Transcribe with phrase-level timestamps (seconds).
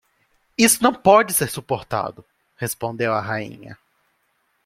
[0.57, 2.25] Isso não pode ser suportado!
[2.55, 3.77] Respondeu a rainha.